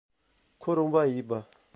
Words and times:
Corumbaíba 0.57 1.45